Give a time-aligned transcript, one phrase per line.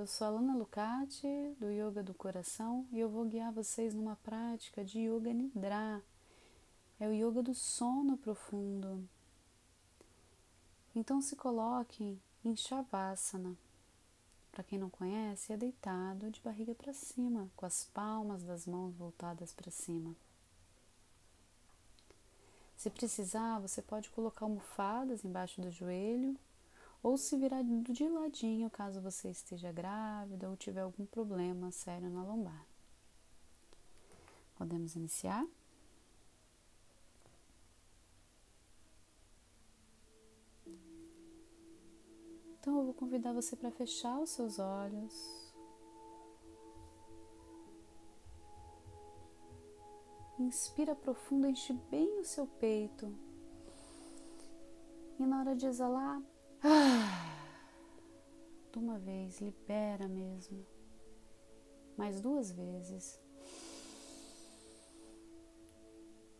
[0.00, 4.82] eu sou Lana Lucati do Yoga do Coração e eu vou guiar vocês numa prática
[4.82, 6.02] de Yoga Nidra.
[6.98, 9.06] É o yoga do sono profundo.
[10.96, 13.54] Então se coloque em Shavasana.
[14.50, 18.94] Para quem não conhece, é deitado de barriga para cima, com as palmas das mãos
[18.94, 20.16] voltadas para cima.
[22.74, 26.38] Se precisar, você pode colocar almofadas embaixo do joelho
[27.02, 32.22] ou se virar de ladinho caso você esteja grávida ou tiver algum problema sério na
[32.22, 32.66] lombar.
[34.56, 35.46] Podemos iniciar?
[42.60, 45.50] Então eu vou convidar você para fechar os seus olhos.
[50.38, 53.14] Inspira profundo, enche bem o seu peito.
[55.18, 56.22] E na hora de exalar,
[56.62, 57.20] ah,
[58.72, 60.66] de uma vez, libera mesmo.
[61.96, 63.20] Mais duas vezes.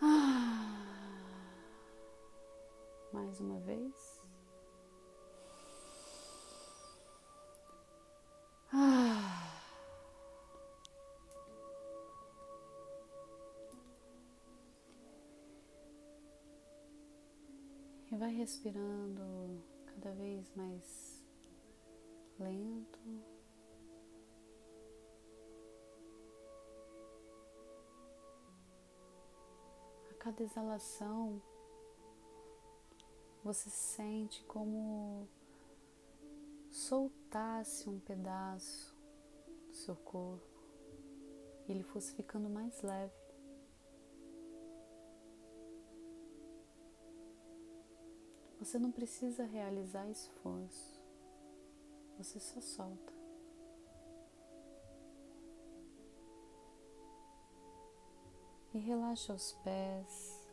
[0.00, 0.84] Ah,
[3.12, 4.22] mais uma vez.
[8.72, 9.42] Ah.
[18.18, 19.62] Vai respirando
[20.06, 21.24] cada vez mais
[22.38, 23.00] lento.
[30.08, 31.42] A cada exalação,
[33.42, 35.26] você sente como
[36.70, 38.96] soltasse um pedaço
[39.66, 40.46] do seu corpo
[41.66, 43.25] e ele fosse ficando mais leve.
[48.66, 51.00] Você não precisa realizar esforço,
[52.18, 53.12] você só solta.
[58.74, 60.50] E relaxa os pés.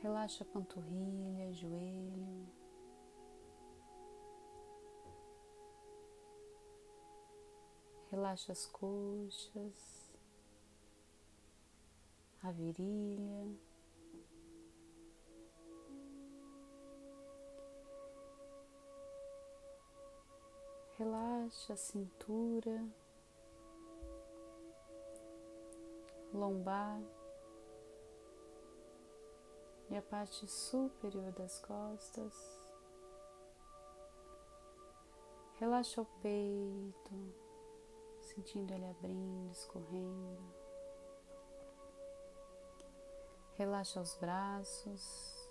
[0.00, 2.48] Relaxa a panturrilha, joelho.
[8.10, 10.01] Relaxa as coxas,
[12.42, 13.56] a virilha.
[20.98, 22.84] Relaxa a cintura,
[26.32, 27.00] lombar
[29.90, 32.34] e a parte superior das costas.
[35.58, 37.34] Relaxa o peito,
[38.20, 40.61] sentindo ele abrindo, escorrendo.
[43.62, 45.48] Relaxa os braços.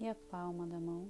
[0.00, 1.08] E a palma da mão.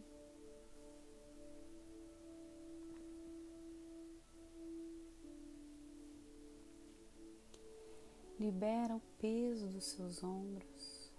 [8.38, 11.10] Libera o peso dos seus ombros,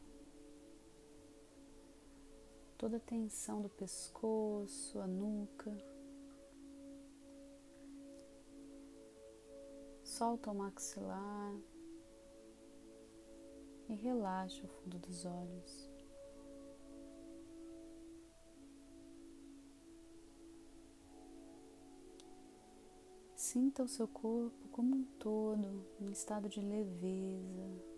[2.77, 5.92] toda a tensão do pescoço, a nuca.
[10.17, 11.55] Solta o maxilar
[13.89, 15.91] e relaxa o fundo dos olhos.
[23.35, 27.92] Sinta o seu corpo como um todo em estado de leveza.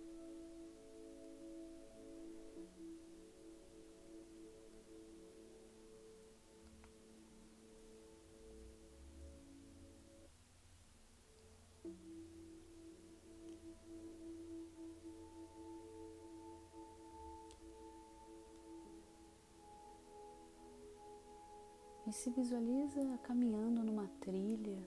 [22.08, 24.78] E se visualiza caminhando numa trilha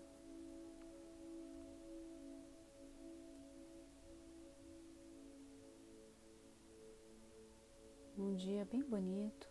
[8.19, 9.49] num dia bem bonito.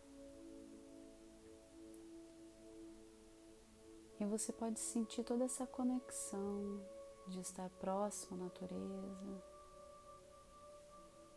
[4.20, 6.82] E você pode sentir toda essa conexão
[7.28, 9.44] de estar próximo à natureza,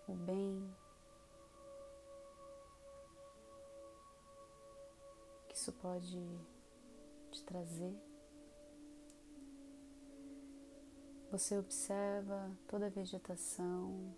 [0.07, 0.75] o bem
[5.61, 6.19] isso pode
[7.29, 7.95] te trazer.
[11.29, 14.11] Você observa toda a vegetação,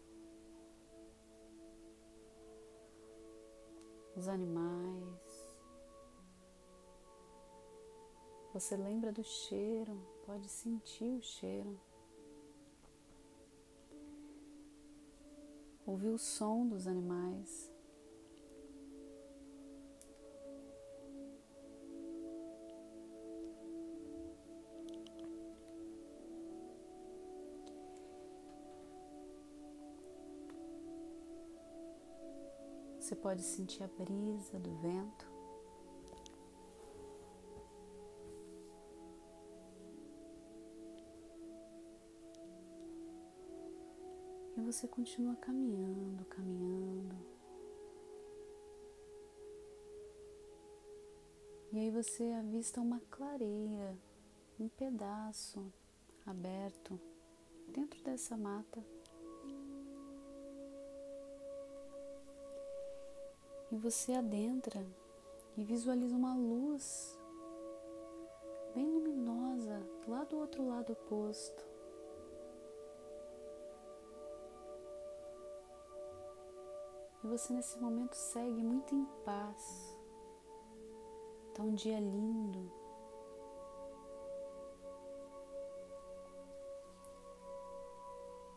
[4.15, 5.57] os animais.
[8.53, 11.77] Você lembra do cheiro, pode sentir o cheiro.
[15.85, 17.72] ouvir o som dos animais.
[33.13, 35.31] Você pode sentir a brisa do vento.
[44.57, 47.15] E você continua caminhando, caminhando.
[51.71, 53.95] E aí você avista uma clareira,
[54.59, 55.71] um pedaço
[56.25, 56.99] aberto
[57.67, 58.83] dentro dessa mata.
[63.73, 64.85] E você adentra
[65.57, 67.19] e visualiza uma luz
[68.75, 71.65] bem luminosa lá do outro lado oposto.
[77.23, 79.97] E você nesse momento segue muito em paz.
[81.55, 82.71] Tá um dia lindo.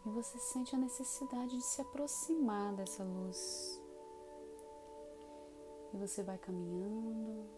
[0.04, 3.85] E você sente a necessidade de se aproximar dessa luz.
[5.96, 7.48] E você vai caminhando,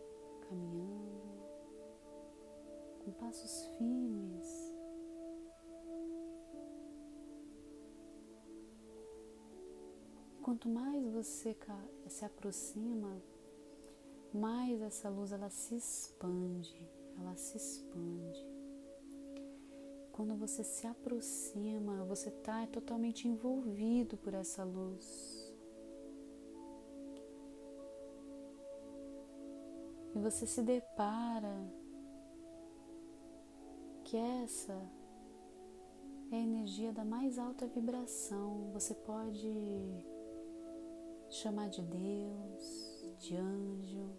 [0.49, 1.43] caminhando,
[3.05, 4.73] com passos firmes.
[10.41, 11.57] Quanto mais você
[12.07, 13.21] se aproxima,
[14.33, 16.81] mais essa luz ela se expande,
[17.19, 18.47] ela se expande.
[20.13, 25.38] Quando você se aproxima, você está totalmente envolvido por essa luz.
[30.15, 31.55] E você se depara
[34.05, 34.73] que essa
[36.31, 38.71] é a energia da mais alta vibração.
[38.73, 39.53] Você pode
[41.29, 44.11] chamar de Deus, de anjo,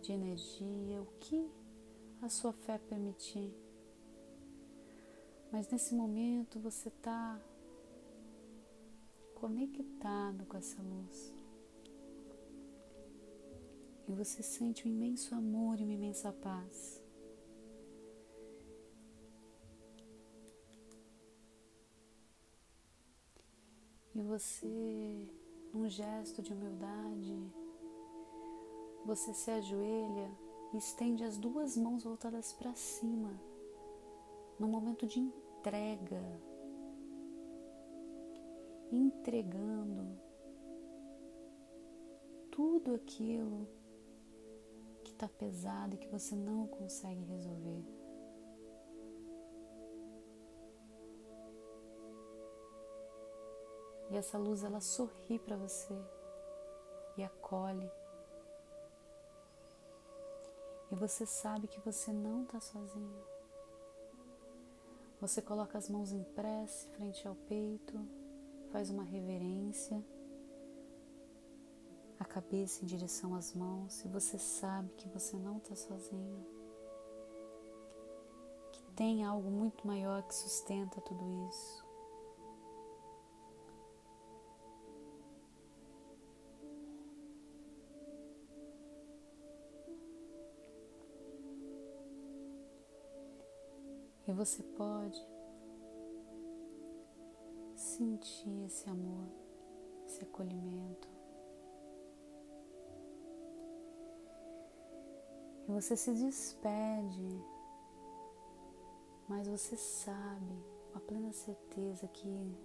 [0.00, 1.50] de energia, o que
[2.22, 3.54] a sua fé permitir.
[5.52, 7.40] Mas nesse momento você está
[9.34, 11.35] conectado com essa luz
[14.08, 17.02] e você sente um imenso amor e uma imensa paz.
[24.14, 25.28] E você,
[25.74, 27.52] num gesto de humildade,
[29.04, 30.30] você se ajoelha
[30.72, 33.38] e estende as duas mãos voltadas para cima,
[34.58, 36.22] num momento de entrega,
[38.90, 40.18] entregando
[42.50, 43.68] tudo aquilo
[45.16, 47.84] está pesado e que você não consegue resolver.
[54.10, 55.94] E essa luz ela sorri para você
[57.16, 57.90] e acolhe.
[60.92, 63.24] E você sabe que você não está sozinho.
[65.20, 67.98] Você coloca as mãos em prece frente ao peito,
[68.70, 70.04] faz uma reverência
[72.18, 76.46] a cabeça em direção às mãos e você sabe que você não está sozinho,
[78.72, 81.86] que tem algo muito maior que sustenta tudo isso.
[94.28, 95.24] E você pode
[97.76, 99.28] sentir esse amor,
[100.04, 101.15] esse acolhimento.
[105.68, 107.44] E você se despede,
[109.28, 112.56] mas você sabe com a plena certeza que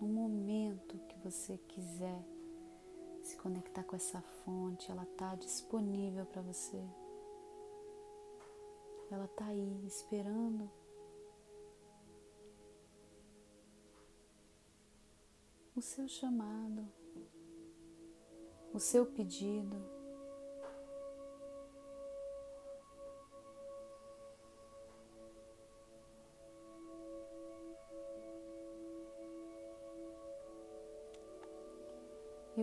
[0.00, 2.22] no momento que você quiser
[3.22, 6.82] se conectar com essa fonte, ela está disponível para você.
[9.10, 10.70] Ela está aí esperando
[15.74, 16.86] o seu chamado,
[18.72, 19.93] o seu pedido.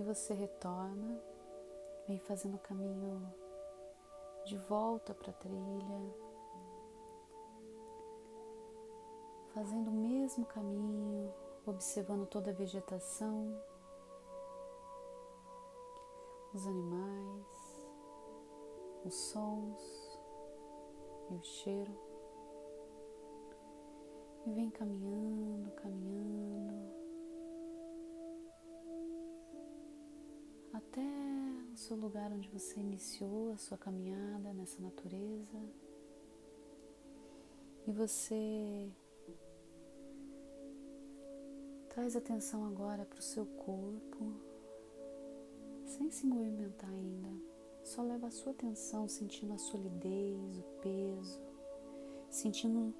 [0.01, 1.21] E você retorna,
[2.07, 3.21] vem fazendo o caminho
[4.43, 6.15] de volta para a trilha,
[9.53, 11.31] fazendo o mesmo caminho,
[11.67, 13.55] observando toda a vegetação,
[16.51, 17.87] os animais,
[19.05, 20.19] os sons
[21.29, 21.95] e o cheiro.
[24.47, 27.00] E vem caminhando, caminhando
[30.73, 31.01] até
[31.73, 35.59] o seu lugar onde você iniciou a sua caminhada nessa natureza.
[37.87, 38.89] E você
[41.89, 44.33] traz atenção agora para o seu corpo,
[45.85, 47.29] sem se movimentar ainda.
[47.83, 51.39] Só leva a sua atenção sentindo a solidez, o peso,
[52.29, 52.93] sentindo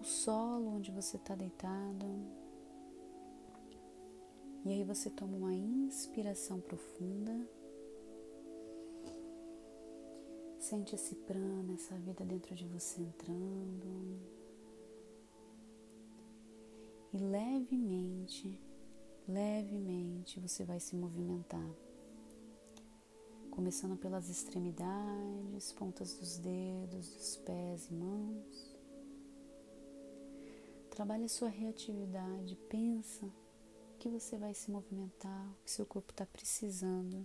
[0.00, 2.41] o solo onde você está deitado.
[4.64, 7.48] E aí você toma uma inspiração profunda.
[10.60, 14.20] Sente esse prana, essa vida dentro de você entrando.
[17.12, 18.56] E levemente,
[19.26, 21.68] levemente você vai se movimentar.
[23.50, 28.76] Começando pelas extremidades, pontas dos dedos, dos pés e mãos.
[30.88, 33.28] Trabalhe a sua reatividade, pensa
[34.02, 37.24] que você vai se movimentar, o que seu corpo está precisando.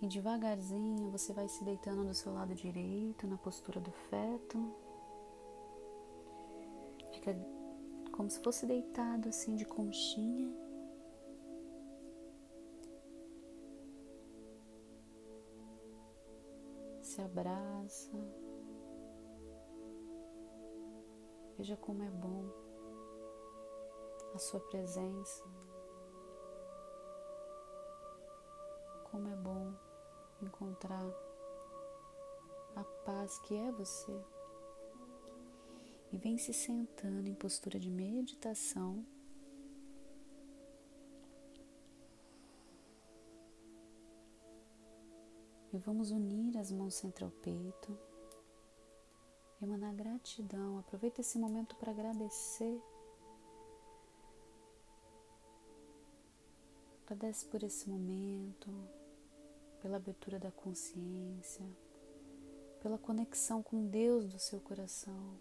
[0.00, 4.74] E devagarzinho você vai se deitando do seu lado direito, na postura do feto.
[7.12, 7.36] Fica
[8.10, 10.52] como se fosse deitado assim de conchinha.
[17.00, 18.10] Se abraça.
[21.62, 22.44] Veja como é bom
[24.34, 25.44] a sua presença.
[29.08, 29.72] Como é bom
[30.42, 31.08] encontrar
[32.74, 34.24] a paz que é você.
[36.10, 39.06] E vem se sentando em postura de meditação.
[45.72, 47.96] E vamos unir as mãos entre o peito
[49.64, 50.78] emanar gratidão.
[50.78, 52.80] Aproveita esse momento para agradecer.
[57.04, 58.70] Agradece por esse momento,
[59.80, 61.64] pela abertura da consciência,
[62.80, 65.38] pela conexão com Deus do seu coração.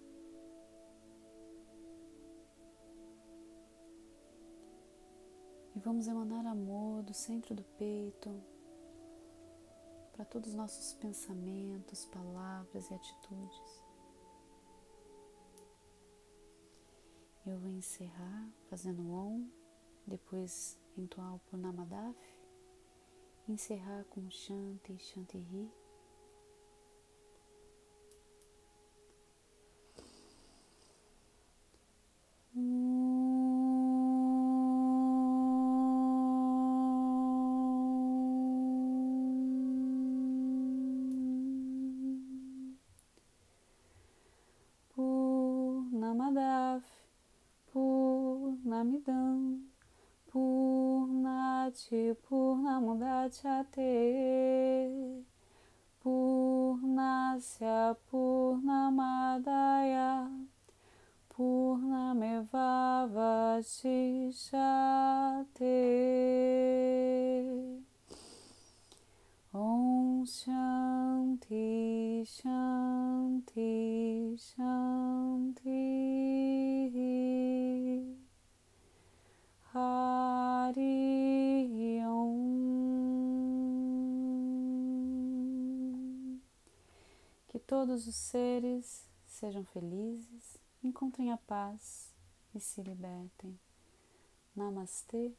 [5.73, 8.29] E vamos emanar amor do centro do peito
[10.11, 13.90] para todos os nossos pensamentos, palavras e atitudes.
[17.43, 19.49] Eu vou encerrar fazendo on,
[20.05, 22.15] depois entoar o Purnamadaf,
[23.47, 25.80] encerrar com Shanti Shanti Ri.
[51.71, 55.23] Purnati Purnamudachyate
[56.03, 60.11] Purnasya Purnamadaya
[61.31, 64.35] Purnameva Vashishate
[69.53, 73.71] Om Shanti Shanti
[74.37, 75.81] Shanti
[87.71, 92.13] todos os seres sejam felizes, encontrem a paz
[92.53, 93.57] e se libertem.
[94.53, 95.31] Namastê.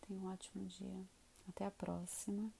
[0.00, 1.08] Tenha um ótimo dia.
[1.48, 2.52] Até a próxima.